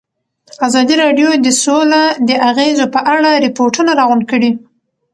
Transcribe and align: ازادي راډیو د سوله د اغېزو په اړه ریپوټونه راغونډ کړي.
ازادي 0.67 0.95
راډیو 1.03 1.29
د 1.45 1.47
سوله 1.63 2.01
د 2.27 2.29
اغېزو 2.49 2.85
په 2.95 2.99
اړه 3.15 3.31
ریپوټونه 3.45 3.91
راغونډ 3.99 4.23
کړي. 4.31 4.51